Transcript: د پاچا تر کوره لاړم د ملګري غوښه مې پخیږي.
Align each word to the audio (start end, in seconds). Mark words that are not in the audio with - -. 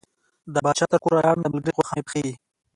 د 0.53 0.55
پاچا 0.65 0.85
تر 0.91 0.97
کوره 1.03 1.19
لاړم 1.25 1.41
د 1.43 1.47
ملګري 1.53 1.73
غوښه 1.77 1.93
مې 1.97 2.03
پخیږي. 2.05 2.33